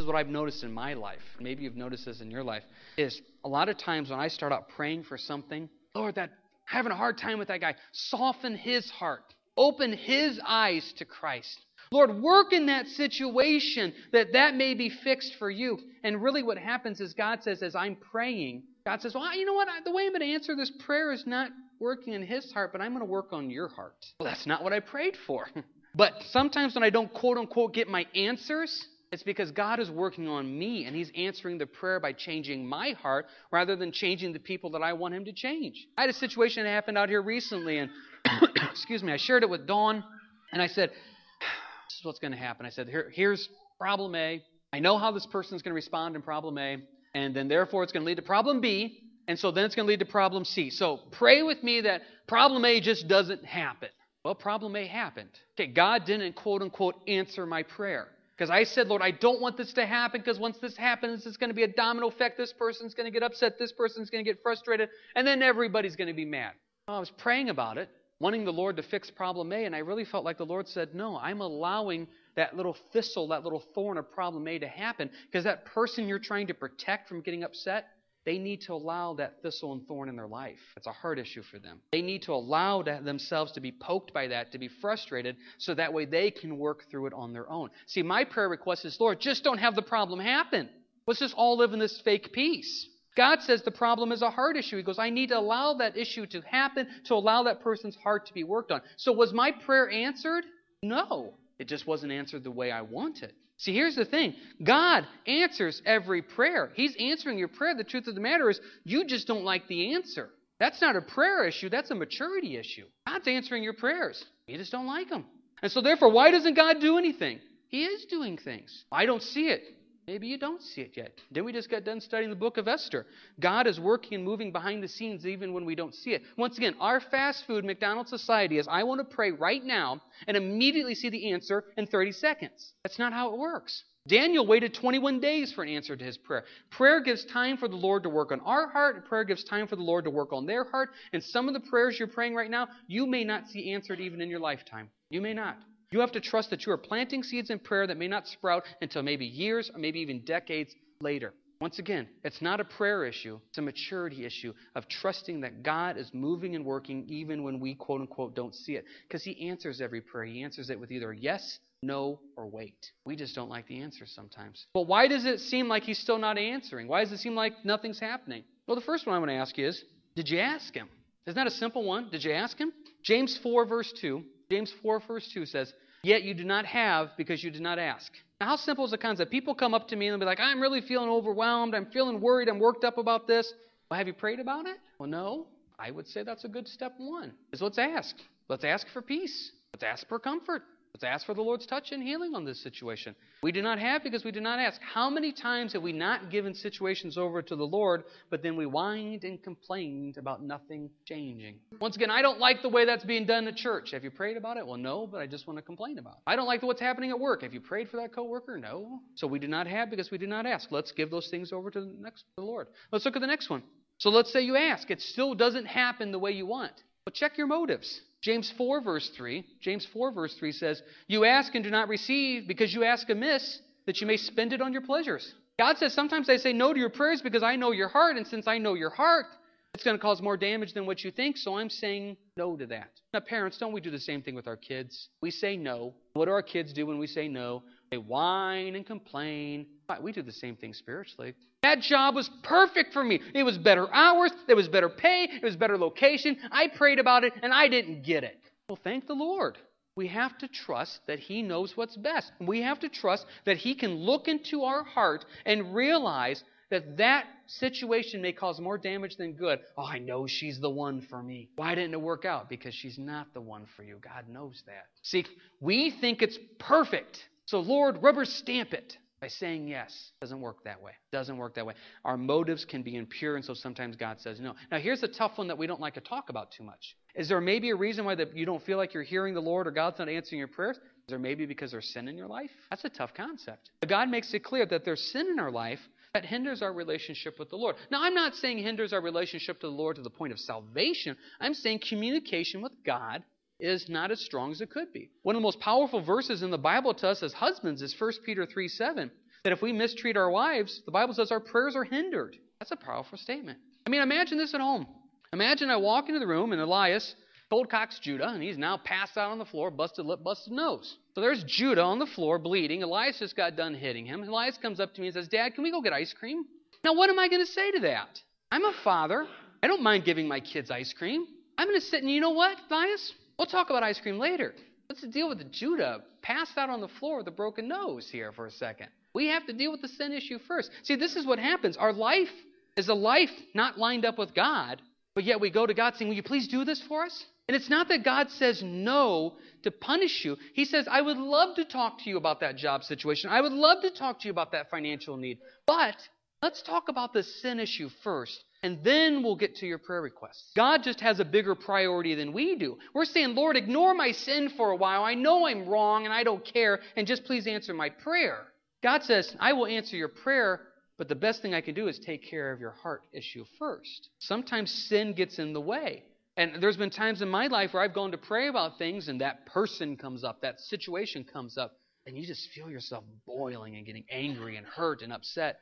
[0.00, 1.22] is what I've noticed in my life.
[1.38, 2.64] Maybe you've noticed this in your life.
[2.96, 6.30] Is a lot of times when I start out praying for something, Lord, that
[6.64, 11.58] having a hard time with that guy, soften his heart, open his eyes to Christ.
[11.92, 15.78] Lord, work in that situation that that may be fixed for you.
[16.04, 19.54] And really, what happens is God says, as I'm praying, God says, Well, you know
[19.54, 19.68] what?
[19.84, 22.80] The way I'm going to answer this prayer is not working in his heart, but
[22.80, 24.06] I'm going to work on your heart.
[24.20, 25.48] Well, that's not what I prayed for.
[25.94, 30.28] but sometimes when I don't quote unquote get my answers, it's because God is working
[30.28, 34.38] on me and He's answering the prayer by changing my heart rather than changing the
[34.38, 35.86] people that I want Him to change.
[35.98, 37.90] I had a situation that happened out here recently, and
[38.70, 40.04] excuse me, I shared it with Dawn,
[40.52, 40.90] and I said,
[41.88, 42.66] This is what's going to happen.
[42.66, 44.42] I said, Here, Here's problem A.
[44.72, 46.76] I know how this person is going to respond in problem A,
[47.14, 49.86] and then therefore it's going to lead to problem B, and so then it's going
[49.86, 50.70] to lead to problem C.
[50.70, 53.88] So pray with me that problem A just doesn't happen.
[54.24, 55.30] Well, problem A happened.
[55.58, 58.06] Okay, God didn't quote unquote answer my prayer.
[58.40, 61.36] Because I said, Lord, I don't want this to happen because once this happens, it's
[61.36, 62.38] going to be a domino effect.
[62.38, 63.58] This person's going to get upset.
[63.58, 64.88] This person's going to get frustrated.
[65.14, 66.52] And then everybody's going to be mad.
[66.88, 69.66] I was praying about it, wanting the Lord to fix problem A.
[69.66, 73.44] And I really felt like the Lord said, No, I'm allowing that little thistle, that
[73.44, 77.20] little thorn of problem A to happen because that person you're trying to protect from
[77.20, 77.88] getting upset,
[78.26, 80.58] they need to allow that thistle and thorn in their life.
[80.76, 81.80] It's a heart issue for them.
[81.92, 85.92] They need to allow themselves to be poked by that, to be frustrated, so that
[85.92, 87.70] way they can work through it on their own.
[87.86, 90.68] See, my prayer request is, Lord, just don't have the problem happen.
[91.06, 92.88] Let's just all live in this fake peace.
[93.16, 94.76] God says the problem is a heart issue.
[94.76, 98.26] He goes, I need to allow that issue to happen, to allow that person's heart
[98.26, 98.82] to be worked on.
[98.96, 100.44] So, was my prayer answered?
[100.82, 101.34] No.
[101.58, 103.32] It just wasn't answered the way I wanted.
[103.60, 106.70] See, here's the thing God answers every prayer.
[106.74, 107.74] He's answering your prayer.
[107.74, 110.30] The truth of the matter is, you just don't like the answer.
[110.58, 112.86] That's not a prayer issue, that's a maturity issue.
[113.06, 114.24] God's answering your prayers.
[114.46, 115.26] You just don't like them.
[115.62, 117.38] And so, therefore, why doesn't God do anything?
[117.68, 118.84] He is doing things.
[118.90, 119.62] I don't see it.
[120.10, 121.12] Maybe you don't see it yet.
[121.30, 123.06] Then we just got done studying the book of Esther.
[123.38, 126.22] God is working and moving behind the scenes even when we don't see it.
[126.36, 130.36] Once again, our fast food McDonald's society is I want to pray right now and
[130.36, 132.72] immediately see the answer in 30 seconds.
[132.82, 133.84] That's not how it works.
[134.08, 136.42] Daniel waited 21 days for an answer to his prayer.
[136.72, 139.68] Prayer gives time for the Lord to work on our heart, and prayer gives time
[139.68, 140.88] for the Lord to work on their heart.
[141.12, 144.20] And some of the prayers you're praying right now, you may not see answered even
[144.20, 144.90] in your lifetime.
[145.08, 145.56] You may not.
[145.92, 148.62] You have to trust that you are planting seeds in prayer that may not sprout
[148.80, 151.34] until maybe years or maybe even decades later.
[151.60, 155.98] Once again, it's not a prayer issue, it's a maturity issue of trusting that God
[155.98, 158.84] is moving and working even when we, quote unquote, don't see it.
[159.02, 160.24] Because He answers every prayer.
[160.24, 162.92] He answers it with either yes, no, or wait.
[163.04, 164.66] We just don't like the answer sometimes.
[164.72, 166.86] But why does it seem like He's still not answering?
[166.86, 168.44] Why does it seem like nothing's happening?
[168.66, 169.84] Well, the first one I want to ask is
[170.14, 170.88] Did you ask Him?
[171.26, 172.10] Isn't that a simple one?
[172.10, 172.72] Did you ask Him?
[173.02, 175.72] James 4, verse 2 James 4, verse 2 says,
[176.02, 178.12] Yet you do not have because you did not ask.
[178.40, 179.30] Now, how simple is the concept?
[179.30, 181.74] People come up to me and they'll be like, I'm really feeling overwhelmed.
[181.74, 182.48] I'm feeling worried.
[182.48, 183.52] I'm worked up about this.
[183.90, 184.78] Well, have you prayed about it?
[184.98, 185.46] Well, no.
[185.78, 187.32] I would say that's a good step one.
[187.52, 188.16] Is let's ask.
[188.48, 189.52] Let's ask for peace.
[189.72, 190.62] Let's ask for comfort.
[191.00, 193.14] Let's ask for the Lord's touch and healing on this situation.
[193.42, 194.78] We do not have because we do not ask.
[194.82, 198.66] How many times have we not given situations over to the Lord, but then we
[198.66, 201.54] whined and complained about nothing changing?
[201.80, 203.92] Once again, I don't like the way that's being done at church.
[203.92, 204.66] Have you prayed about it?
[204.66, 206.22] Well, no, but I just want to complain about it.
[206.26, 207.44] I don't like what's happening at work.
[207.44, 208.58] Have you prayed for that coworker?
[208.58, 209.00] No.
[209.14, 210.70] So we do not have because we do not ask.
[210.70, 212.66] Let's give those things over to the next to the Lord.
[212.92, 213.62] Let's look at the next one.
[213.96, 214.90] So let's say you ask.
[214.90, 216.74] It still doesn't happen the way you want.
[217.06, 218.02] But check your motives.
[218.22, 219.44] James 4, verse 3.
[219.60, 223.60] James 4, verse 3 says, You ask and do not receive because you ask amiss,
[223.86, 225.34] that you may spend it on your pleasures.
[225.58, 228.26] God says, Sometimes I say no to your prayers because I know your heart, and
[228.26, 229.26] since I know your heart,
[229.74, 232.66] it's going to cause more damage than what you think, so I'm saying no to
[232.66, 232.90] that.
[233.14, 235.08] Now, parents, don't we do the same thing with our kids?
[235.22, 235.94] We say no.
[236.14, 237.62] What do our kids do when we say no?
[237.90, 239.66] They whine and complain.
[240.02, 241.34] We do the same thing spiritually.
[241.62, 243.20] That job was perfect for me.
[243.34, 246.36] It was better hours, there was better pay, it was better location.
[246.50, 248.38] I prayed about it and I didn't get it.
[248.68, 249.58] Well, thank the Lord.
[249.96, 252.32] We have to trust that He knows what's best.
[252.40, 257.26] We have to trust that He can look into our heart and realize that that
[257.46, 259.58] situation may cause more damage than good.
[259.76, 261.50] Oh, I know she's the one for me.
[261.56, 262.48] Why didn't it work out?
[262.48, 263.98] Because she's not the one for you.
[264.00, 264.86] God knows that.
[265.02, 265.26] See,
[265.58, 267.18] we think it's perfect.
[267.46, 270.12] So, Lord, rubber stamp it by saying yes.
[270.20, 270.92] Doesn't work that way.
[271.12, 271.74] Doesn't work that way.
[272.04, 274.54] Our motives can be impure, and so sometimes God says no.
[274.70, 276.96] Now, here's a tough one that we don't like to talk about too much.
[277.14, 279.66] Is there maybe a reason why that you don't feel like you're hearing the Lord
[279.66, 280.76] or God's not answering your prayers?
[280.76, 282.50] Is there maybe because there's sin in your life?
[282.70, 283.70] That's a tough concept.
[283.80, 285.80] But God makes it clear that there's sin in our life
[286.14, 287.76] that hinders our relationship with the Lord.
[287.90, 291.16] Now, I'm not saying hinders our relationship to the Lord to the point of salvation.
[291.40, 293.22] I'm saying communication with God
[293.60, 295.10] is not as strong as it could be.
[295.22, 298.12] One of the most powerful verses in the Bible to us as husbands is 1
[298.24, 299.10] Peter 3 7.
[299.44, 302.36] that if we mistreat our wives, the Bible says our prayers are hindered.
[302.58, 303.58] That's a powerful statement.
[303.86, 304.86] I mean, imagine this at home.
[305.32, 307.14] Imagine I walk into the room and Elias
[307.50, 310.96] cold cocks Judah, and he's now passed out on the floor, busted lip, busted nose.
[311.14, 312.84] So there's Judah on the floor bleeding.
[312.84, 314.22] Elias just got done hitting him.
[314.22, 316.44] Elias comes up to me and says, Dad, can we go get ice cream?
[316.84, 318.20] Now, what am I going to say to that?
[318.52, 319.26] I'm a father.
[319.62, 321.26] I don't mind giving my kids ice cream.
[321.58, 323.12] I'm going to sit and you know what, Elias?
[323.40, 324.52] We'll talk about ice cream later.
[324.90, 328.32] Let's deal with the Judah passed out on the floor with a broken nose here
[328.32, 328.88] for a second.
[329.14, 330.70] We have to deal with the sin issue first.
[330.82, 331.78] See, this is what happens.
[331.78, 332.28] Our life
[332.76, 334.82] is a life not lined up with God,
[335.14, 337.24] but yet we go to God saying, Will you please do this for us?
[337.48, 340.36] And it's not that God says no to punish you.
[340.52, 343.30] He says, I would love to talk to you about that job situation.
[343.30, 345.38] I would love to talk to you about that financial need.
[345.66, 345.96] But
[346.42, 350.50] let's talk about the sin issue first, and then we'll get to your prayer requests.
[350.54, 352.76] God just has a bigger priority than we do.
[352.94, 355.02] We're saying, Lord, ignore my sin for a while.
[355.02, 358.46] I know I'm wrong and I don't care, and just please answer my prayer.
[358.82, 360.60] God says, I will answer your prayer,
[360.98, 364.10] but the best thing I can do is take care of your heart issue first.
[364.18, 366.04] Sometimes sin gets in the way.
[366.36, 369.20] And there's been times in my life where I've gone to pray about things and
[369.20, 371.72] that person comes up, that situation comes up,
[372.06, 375.60] and you just feel yourself boiling and getting angry and hurt and upset.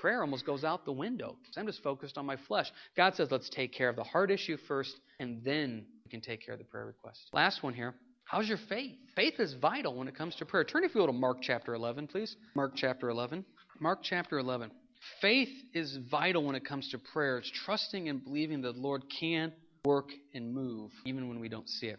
[0.00, 2.70] Prayer almost goes out the window I'm just focused on my flesh.
[2.96, 6.44] God says, let's take care of the heart issue first, and then we can take
[6.44, 7.20] care of the prayer request.
[7.32, 7.94] Last one here.
[8.24, 8.92] How's your faith?
[9.16, 10.62] Faith is vital when it comes to prayer.
[10.64, 12.36] Turn if you will to Mark chapter 11, please.
[12.54, 13.44] Mark chapter 11.
[13.80, 14.70] Mark chapter 11.
[15.20, 17.38] Faith is vital when it comes to prayer.
[17.38, 19.52] It's trusting and believing that the Lord can
[19.84, 21.98] work and move even when we don't see it.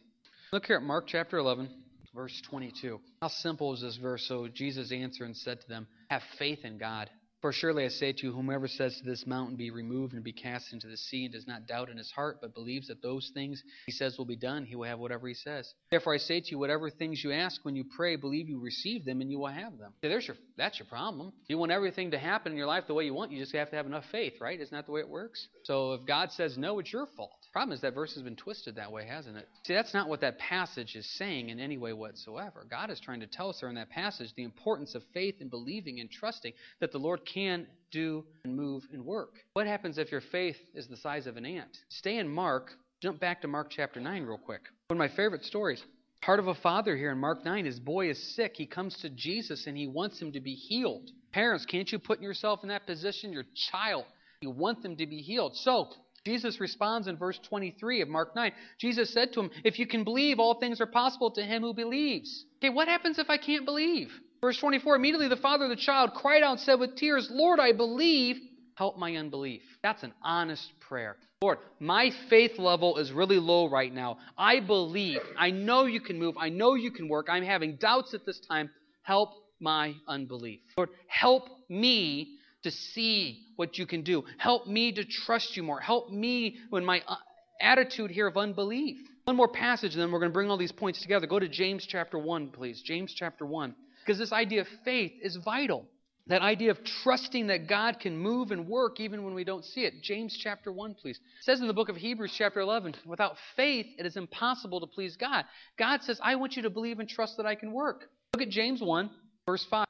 [0.53, 1.69] Look here at Mark chapter 11,
[2.13, 2.99] verse 22.
[3.21, 4.25] How simple is this verse?
[4.27, 7.09] So Jesus answered and said to them, Have faith in God.
[7.41, 10.31] For surely I say to you, whomever says to this mountain, Be removed and be
[10.31, 13.31] cast into the sea, and does not doubt in his heart, but believes that those
[13.33, 15.73] things he says will be done, he will have whatever he says.
[15.89, 19.05] Therefore I say to you, whatever things you ask when you pray, believe you receive
[19.05, 19.91] them, and you will have them.
[20.03, 21.33] There's your, that's your problem.
[21.47, 23.71] You want everything to happen in your life the way you want, you just have
[23.71, 24.59] to have enough faith, right?
[24.59, 25.47] Isn't that the way it works?
[25.63, 27.31] So if God says no, it's your fault.
[27.51, 29.47] Problem is that verse has been twisted that way, hasn't it?
[29.65, 32.65] See, that's not what that passage is saying in any way whatsoever.
[32.69, 35.49] God is trying to tell us there in that passage the importance of faith and
[35.49, 39.35] believing and trusting that the Lord can do and move and work.
[39.53, 41.77] What happens if your faith is the size of an ant?
[41.89, 42.71] Stay in Mark.
[43.01, 44.61] Jump back to Mark chapter 9 real quick.
[44.87, 45.83] One of my favorite stories.
[46.23, 47.65] Heart of a father here in Mark 9.
[47.65, 48.53] His boy is sick.
[48.55, 51.09] He comes to Jesus and he wants him to be healed.
[51.33, 53.33] Parents, can't you put yourself in that position?
[53.33, 54.05] Your child,
[54.41, 55.55] you want them to be healed.
[55.55, 55.89] So,
[56.25, 58.51] Jesus responds in verse 23 of Mark 9.
[58.79, 61.73] Jesus said to him, If you can believe, all things are possible to him who
[61.73, 62.45] believes.
[62.57, 64.11] Okay, what happens if I can't believe?
[64.41, 67.59] Verse 24 Immediately the father of the child cried out and said with tears, Lord,
[67.59, 68.37] I believe.
[68.75, 69.61] Help my unbelief.
[69.83, 71.17] That's an honest prayer.
[71.41, 74.17] Lord, my faith level is really low right now.
[74.37, 75.19] I believe.
[75.37, 76.35] I know you can move.
[76.37, 77.27] I know you can work.
[77.29, 78.69] I'm having doubts at this time.
[79.03, 80.61] Help my unbelief.
[80.77, 84.23] Lord, help me to see what you can do.
[84.37, 85.79] Help me to trust you more.
[85.79, 87.15] Help me when my uh,
[87.59, 88.97] attitude here of unbelief.
[89.25, 91.27] One more passage, and then we're going to bring all these points together.
[91.27, 92.81] Go to James chapter 1, please.
[92.81, 93.75] James chapter 1.
[94.11, 95.85] Because this idea of faith is vital.
[96.27, 99.85] That idea of trusting that God can move and work even when we don't see
[99.85, 100.03] it.
[100.03, 101.15] James chapter 1, please.
[101.15, 104.85] It says in the book of Hebrews, chapter 11, without faith, it is impossible to
[104.85, 105.45] please God.
[105.79, 108.09] God says, I want you to believe and trust that I can work.
[108.33, 109.09] Look at James 1,
[109.45, 109.85] verse 5.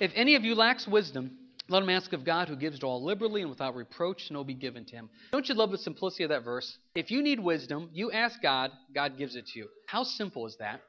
[0.00, 1.30] If any of you lacks wisdom,
[1.70, 4.38] let him ask of God who gives to all liberally and without reproach, and it
[4.38, 5.08] will be given to him.
[5.32, 6.76] Don't you love the simplicity of that verse?
[6.94, 9.68] If you need wisdom, you ask God, God gives it to you.
[9.86, 10.82] How simple is that?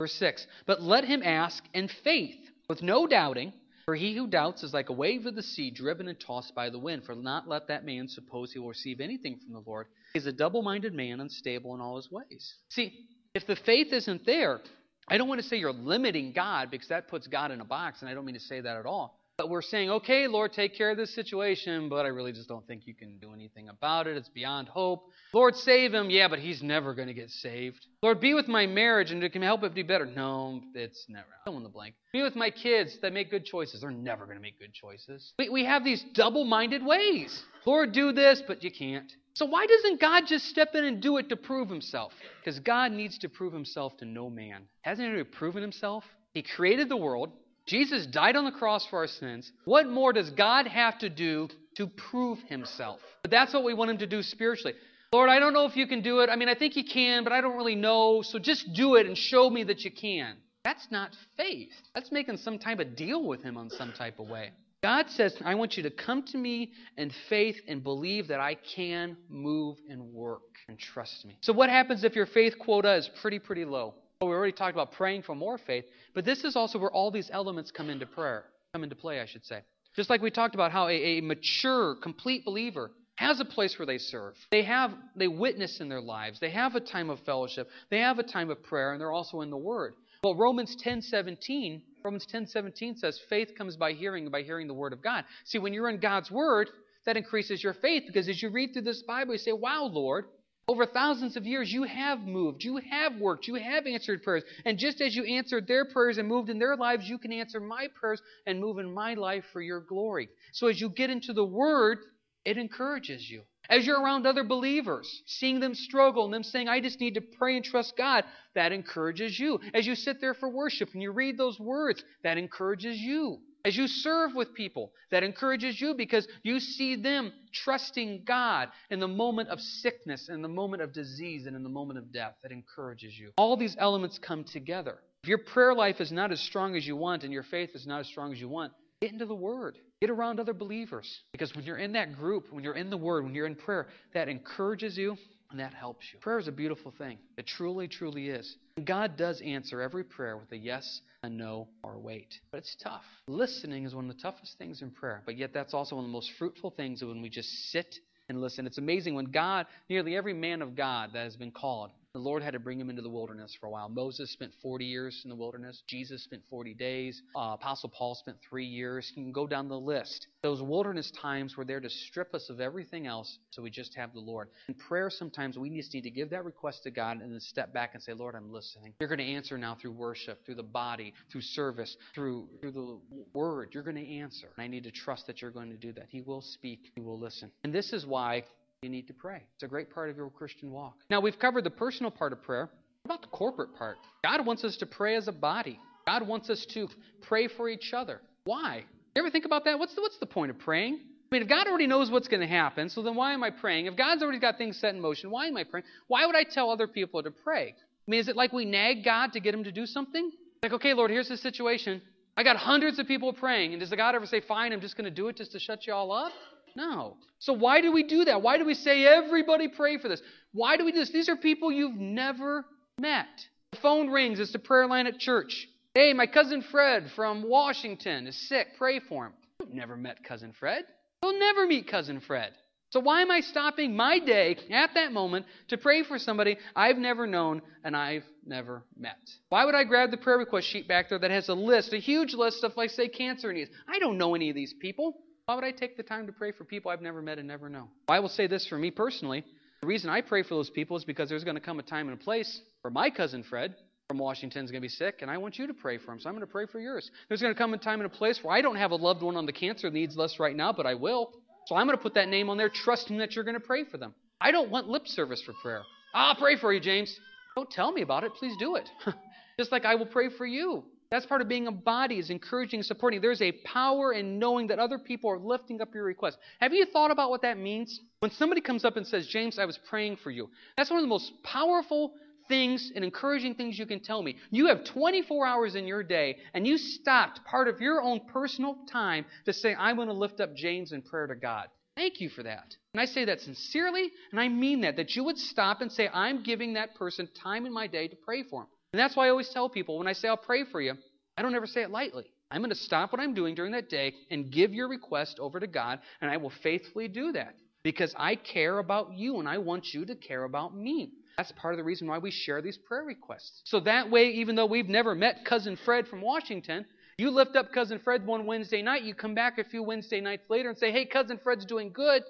[0.00, 2.38] Verse 6 But let him ask in faith,
[2.68, 3.52] with no doubting,
[3.84, 6.70] for he who doubts is like a wave of the sea driven and tossed by
[6.70, 7.04] the wind.
[7.04, 9.88] For not let that man suppose he will receive anything from the Lord.
[10.14, 12.54] He is a double minded man, unstable in all his ways.
[12.70, 12.94] See,
[13.34, 14.60] if the faith isn't there,
[15.06, 18.00] I don't want to say you're limiting God because that puts God in a box,
[18.00, 19.19] and I don't mean to say that at all.
[19.40, 22.66] But we're saying, okay, Lord, take care of this situation, but I really just don't
[22.66, 24.14] think you can do anything about it.
[24.18, 25.08] It's beyond hope.
[25.32, 26.10] Lord, save him.
[26.10, 27.86] Yeah, but he's never going to get saved.
[28.02, 30.04] Lord, be with my marriage and it can help it be better.
[30.04, 31.24] No, it's never.
[31.44, 31.94] Fill in the blank.
[32.12, 33.80] Be with my kids that make good choices.
[33.80, 35.32] They're never going to make good choices.
[35.38, 37.42] We, we have these double minded ways.
[37.64, 39.10] Lord, do this, but you can't.
[39.32, 42.12] So why doesn't God just step in and do it to prove himself?
[42.44, 44.64] Because God needs to prove himself to no man.
[44.82, 46.04] Hasn't he proven himself?
[46.34, 47.32] He created the world.
[47.66, 49.50] Jesus died on the cross for our sins.
[49.64, 53.00] What more does God have to do to prove himself?
[53.22, 54.74] But that's what we want him to do spiritually.
[55.12, 56.30] Lord, I don't know if you can do it.
[56.30, 58.22] I mean, I think you can, but I don't really know.
[58.22, 60.36] So just do it and show me that you can.
[60.62, 61.72] That's not faith.
[61.94, 64.50] That's making some type of deal with him on some type of way.
[64.82, 68.54] God says, I want you to come to me in faith and believe that I
[68.54, 71.36] can move and work and trust me.
[71.42, 73.94] So, what happens if your faith quota is pretty, pretty low?
[74.22, 77.30] We already talked about praying for more faith, but this is also where all these
[77.32, 78.44] elements come into prayer.
[78.74, 79.62] come into play, I should say.
[79.96, 83.86] Just like we talked about how a, a mature, complete believer has a place where
[83.86, 84.34] they serve.
[84.50, 86.38] They have they witness in their lives.
[86.38, 87.70] They have a time of fellowship.
[87.90, 89.94] They have a time of prayer, and they're also in the Word.
[90.22, 95.02] Well, Romans 10:17, Romans 10:17 says faith comes by hearing by hearing the word of
[95.02, 95.24] God.
[95.44, 96.68] See, when you're in God's word,
[97.06, 100.26] that increases your faith because as you read through this Bible, you say, "Wow, Lord,
[100.70, 104.44] over thousands of years you have moved, you have worked, you have answered prayers.
[104.64, 107.58] And just as you answered their prayers and moved in their lives, you can answer
[107.58, 111.32] my prayers and move in my life for your glory." So as you get into
[111.32, 111.98] the word,
[112.44, 113.42] it encourages you.
[113.68, 117.20] As you're around other believers, seeing them struggle and them saying, I just need to
[117.20, 118.24] pray and trust God,
[118.54, 119.58] that encourages you.
[119.74, 123.42] As you sit there for worship and you read those words, that encourages you.
[123.64, 129.00] As you serve with people, that encourages you because you see them trusting God in
[129.00, 132.34] the moment of sickness, in the moment of disease, and in the moment of death.
[132.42, 133.32] That encourages you.
[133.36, 134.98] All these elements come together.
[135.22, 137.86] If your prayer life is not as strong as you want and your faith is
[137.86, 139.76] not as strong as you want, get into the Word.
[140.00, 141.20] Get around other believers.
[141.32, 143.88] Because when you're in that group, when you're in the Word, when you're in prayer,
[144.14, 145.18] that encourages you
[145.50, 146.18] and that helps you.
[146.20, 147.18] Prayer is a beautiful thing.
[147.36, 148.56] It truly, truly is.
[148.76, 152.40] And God does answer every prayer with a yes, a no, or wait.
[152.50, 153.04] But it's tough.
[153.26, 155.22] Listening is one of the toughest things in prayer.
[155.26, 157.96] But yet, that's also one of the most fruitful things when we just sit
[158.28, 158.66] and listen.
[158.66, 162.42] It's amazing when God, nearly every man of God that has been called, the Lord
[162.42, 163.88] had to bring him into the wilderness for a while.
[163.88, 165.82] Moses spent 40 years in the wilderness.
[165.86, 167.22] Jesus spent 40 days.
[167.36, 169.12] Uh, Apostle Paul spent three years.
[169.14, 170.26] You can go down the list.
[170.42, 174.12] Those wilderness times were there to strip us of everything else so we just have
[174.12, 174.48] the Lord.
[174.68, 177.72] In prayer, sometimes we just need to give that request to God and then step
[177.72, 178.94] back and say, Lord, I'm listening.
[178.98, 182.98] You're going to answer now through worship, through the body, through service, through, through the
[183.32, 183.70] word.
[183.72, 184.48] You're going to answer.
[184.56, 186.06] And I need to trust that you're going to do that.
[186.08, 186.90] He will speak.
[186.96, 187.52] He will listen.
[187.62, 188.44] And this is why
[188.82, 189.42] you need to pray.
[189.54, 190.96] It's a great part of your Christian walk.
[191.10, 192.70] Now, we've covered the personal part of prayer.
[193.02, 193.98] What about the corporate part?
[194.24, 195.78] God wants us to pray as a body.
[196.06, 196.88] God wants us to
[197.20, 198.22] pray for each other.
[198.44, 198.84] Why?
[199.14, 199.78] You ever think about that?
[199.78, 200.94] What's the, what's the point of praying?
[200.94, 203.50] I mean, if God already knows what's going to happen, so then why am I
[203.50, 203.84] praying?
[203.84, 205.84] If God's already got things set in motion, why am I praying?
[206.08, 207.74] Why would I tell other people to pray?
[207.76, 210.30] I mean, is it like we nag God to get him to do something?
[210.62, 212.00] Like, okay, Lord, here's the situation.
[212.34, 214.96] I got hundreds of people praying, and does the God ever say, fine, I'm just
[214.96, 216.32] going to do it just to shut you all up?
[216.76, 217.16] No.
[217.38, 218.42] So why do we do that?
[218.42, 220.22] Why do we say everybody pray for this?
[220.52, 221.10] Why do we do this?
[221.10, 222.64] These are people you've never
[222.98, 223.26] met.
[223.72, 224.40] The phone rings.
[224.40, 225.68] It's the prayer line at church.
[225.94, 228.68] Hey, my cousin Fred from Washington is sick.
[228.78, 229.32] Pray for him.
[229.60, 230.84] You've never met cousin Fred.
[231.22, 232.52] You'll never meet cousin Fred.
[232.90, 236.98] So why am I stopping my day at that moment to pray for somebody I've
[236.98, 239.18] never known and I've never met?
[239.48, 241.98] Why would I grab the prayer request sheet back there that has a list, a
[241.98, 243.70] huge list of, like, say, cancer needs?
[243.88, 245.18] I don't know any of these people.
[245.50, 247.68] Why would I take the time to pray for people I've never met and never
[247.68, 247.88] know?
[248.08, 249.44] Well, I will say this for me personally.
[249.80, 252.08] The reason I pray for those people is because there's going to come a time
[252.08, 253.74] and a place where my cousin Fred
[254.06, 256.20] from Washington is going to be sick, and I want you to pray for him,
[256.20, 257.10] so I'm going to pray for yours.
[257.28, 259.22] There's going to come a time and a place where I don't have a loved
[259.22, 261.32] one on the cancer needs list right now, but I will.
[261.66, 263.82] So I'm going to put that name on there, trusting that you're going to pray
[263.82, 264.14] for them.
[264.40, 265.82] I don't want lip service for prayer.
[266.14, 267.12] I'll pray for you, James.
[267.56, 268.30] Don't tell me about it.
[268.38, 268.88] Please do it.
[269.58, 270.84] Just like I will pray for you.
[271.10, 273.20] That's part of being a body, is encouraging, supporting.
[273.20, 276.38] There's a power in knowing that other people are lifting up your request.
[276.60, 278.00] Have you thought about what that means?
[278.20, 281.02] When somebody comes up and says, James, I was praying for you, that's one of
[281.02, 282.14] the most powerful
[282.46, 284.36] things and encouraging things you can tell me.
[284.50, 288.76] You have 24 hours in your day, and you stopped part of your own personal
[288.92, 291.68] time to say, I'm going to lift up James in prayer to God.
[291.96, 292.76] Thank you for that.
[292.94, 296.08] And I say that sincerely, and I mean that, that you would stop and say,
[296.12, 298.68] I'm giving that person time in my day to pray for him.
[298.92, 300.94] And that's why I always tell people when I say I'll pray for you,
[301.36, 302.24] I don't ever say it lightly.
[302.50, 305.60] I'm going to stop what I'm doing during that day and give your request over
[305.60, 307.54] to God, and I will faithfully do that
[307.84, 311.12] because I care about you and I want you to care about me.
[311.36, 313.62] That's part of the reason why we share these prayer requests.
[313.64, 316.84] So that way, even though we've never met Cousin Fred from Washington,
[317.16, 320.44] you lift up Cousin Fred one Wednesday night, you come back a few Wednesday nights
[320.50, 322.22] later and say, Hey, Cousin Fred's doing good.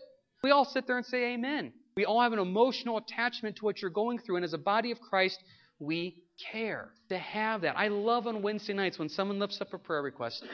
[0.42, 1.72] We all sit there and say, Amen.
[1.96, 4.90] We all have an emotional attachment to what you're going through, and as a body
[4.90, 5.42] of Christ,
[5.80, 6.18] we
[6.52, 7.76] care to have that.
[7.76, 10.44] I love on Wednesday nights when someone lifts up a prayer request,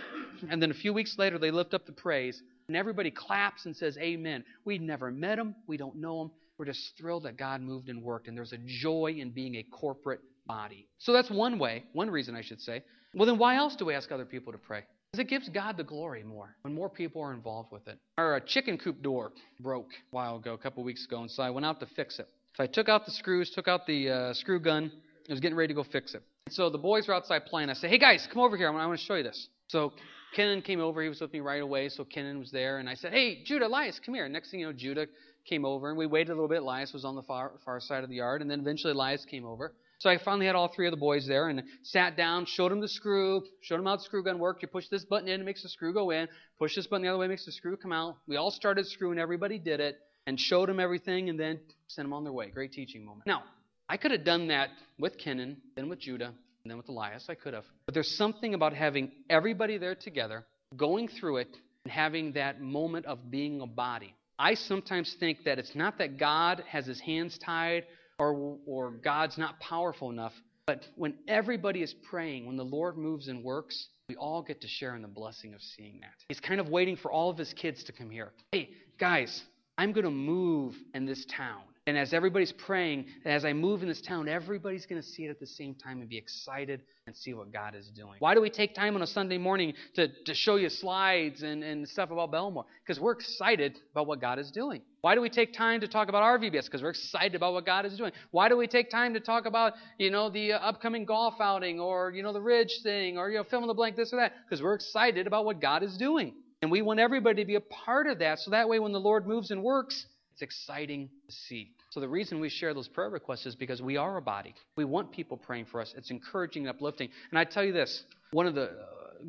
[0.51, 3.77] and then a few weeks later they lift up the praise, and everybody claps and
[3.77, 4.45] says, Amen.
[4.65, 6.31] We've never met them, we don't know them.
[6.59, 9.63] We're just thrilled that God moved and worked, and there's a joy in being a
[9.63, 10.89] corporate body.
[10.99, 12.83] So that's one way, one reason I should say.
[13.15, 14.85] Well, then why else do we ask other people to pray?
[15.13, 17.99] Because it gives God the glory more when more people are involved with it.
[18.19, 21.51] Our chicken coop door broke a while ago, a couple weeks ago, and so I
[21.51, 22.29] went out to fix it.
[22.57, 24.91] So I took out the screws, took out the uh, screw gun,
[25.29, 26.23] I was getting ready to go fix it.
[26.51, 27.71] So the boys were outside playing.
[27.71, 28.69] I said, hey guys, come over here.
[28.69, 29.49] I want to show you this.
[29.69, 29.93] So
[30.35, 31.03] Kenan came over.
[31.03, 31.89] He was with me right away.
[31.89, 32.79] So Kenan was there.
[32.79, 34.29] And I said, hey, Judah, Elias, come here.
[34.29, 35.07] Next thing you know, Judah
[35.49, 35.89] came over.
[35.89, 36.63] And we waited a little bit.
[36.63, 38.43] Elias was on the far, far side of the yard.
[38.43, 39.73] And then eventually Elias came over.
[39.99, 42.81] So I finally had all three of the boys there and sat down, showed them
[42.81, 44.61] the screw, showed them how the screw gun worked.
[44.61, 46.29] You push this button in, it makes the screw go in.
[46.59, 48.19] Push this button the other way, makes the screw come out.
[48.29, 52.13] We all started screwing, everybody did it, and showed them everything, and then sent them
[52.13, 52.51] on their way.
[52.51, 53.27] Great teaching moment.
[53.27, 53.45] Now,
[53.89, 56.27] I could have done that with Kenan, then with Judah,
[56.65, 57.27] and then with Elias.
[57.29, 57.65] I could have.
[57.87, 60.45] But there's something about having everybody there together,
[60.77, 64.15] going through it, and having that moment of being a body.
[64.39, 67.85] I sometimes think that it's not that God has his hands tied
[68.19, 70.33] or, or God's not powerful enough,
[70.67, 74.69] but when everybody is praying, when the Lord moves and works, we all get to
[74.69, 76.15] share in the blessing of seeing that.
[76.29, 78.33] He's kind of waiting for all of his kids to come here.
[78.51, 79.43] Hey, guys,
[79.79, 81.63] I'm going to move in this town.
[81.89, 85.31] And as everybody's praying, as I move in this town, everybody's going to see it
[85.31, 88.17] at the same time and be excited and see what God is doing.
[88.19, 91.63] Why do we take time on a Sunday morning to, to show you slides and,
[91.63, 92.65] and stuff about Belmore?
[92.85, 94.83] Because we're excited about what God is doing.
[95.03, 96.65] Why do we take time to talk about RVBS?
[96.65, 98.11] Because we're excited about what God is doing.
[98.33, 101.79] Why do we take time to talk about, you know, the uh, upcoming golf outing
[101.79, 104.17] or, you know, the Ridge thing or, you know, fill in the blank, this or
[104.17, 104.33] that?
[104.45, 106.35] Because we're excited about what God is doing.
[106.63, 108.99] And we want everybody to be a part of that so that way when the
[108.99, 111.76] Lord moves and works, it's exciting to see.
[111.97, 114.55] So the reason we share those prayer requests is because we are a body.
[114.77, 115.95] We want people praying for us.
[115.97, 117.09] It's encouraging and uplifting.
[117.31, 118.75] And I tell you this, one of the uh,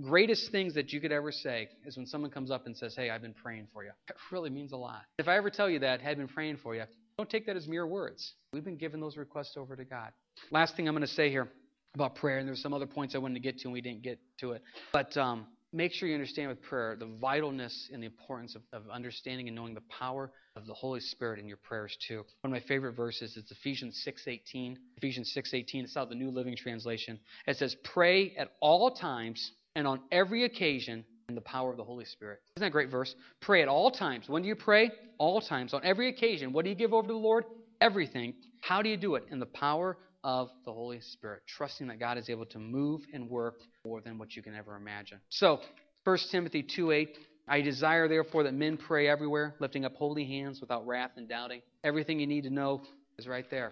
[0.02, 3.10] greatest things that you could ever say is when someone comes up and says, "Hey,
[3.10, 5.04] I've been praying for you." It really means a lot.
[5.18, 6.84] If I ever tell you that, "I've been praying for you,"
[7.18, 8.34] don't take that as mere words.
[8.52, 10.12] We've been giving those requests over to God.
[10.52, 11.48] Last thing I'm going to say here
[11.96, 14.04] about prayer, and there's some other points I wanted to get to and we didn't
[14.04, 18.08] get to it, but um, make sure you understand with prayer the vitalness and the
[18.08, 21.96] importance of, of, understanding and knowing the power of the Holy Spirit in your prayers
[22.08, 22.24] too.
[22.42, 24.78] One of my favorite verses is Ephesians 6:18.
[24.98, 25.84] Ephesians 6:18.
[25.84, 27.20] It's out the New Living Translation.
[27.46, 31.84] It says, "Pray at all times and on every occasion in the power of the
[31.84, 33.14] Holy Spirit." Isn't that a great verse?
[33.42, 34.30] Pray at all times.
[34.30, 34.92] When do you pray?
[35.18, 35.74] All times.
[35.74, 36.54] On every occasion.
[36.54, 37.46] What do you give over to the Lord?
[37.82, 38.34] Everything.
[38.62, 39.26] How do you do it?
[39.30, 39.98] In the power
[40.28, 44.18] of the Holy Spirit, trusting that God is able to move and work more than
[44.18, 45.22] what you can ever imagine.
[45.30, 45.62] So,
[46.04, 50.60] 1 Timothy 2 8, I desire therefore that men pray everywhere, lifting up holy hands
[50.60, 51.62] without wrath and doubting.
[51.82, 52.82] Everything you need to know
[53.18, 53.72] is right there.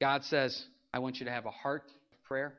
[0.00, 2.54] God says, I want you to have a heart of prayer.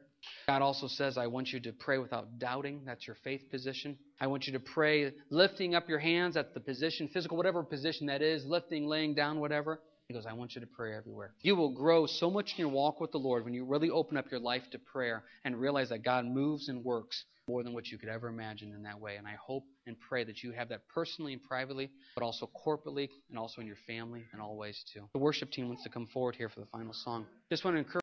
[0.45, 2.81] God also says, I want you to pray without doubting.
[2.85, 3.97] That's your faith position.
[4.21, 8.05] I want you to pray lifting up your hands at the position, physical, whatever position
[8.07, 9.79] that is, lifting, laying down, whatever.
[10.07, 11.33] He goes, I want you to pray everywhere.
[11.41, 14.17] You will grow so much in your walk with the Lord when you really open
[14.17, 17.87] up your life to prayer and realize that God moves and works more than what
[17.87, 19.15] you could ever imagine in that way.
[19.17, 23.09] And I hope and pray that you have that personally and privately, but also corporately
[23.29, 25.07] and also in your family and all ways too.
[25.13, 27.25] The worship team wants to come forward here for the final song.
[27.51, 27.93] Just want to encourage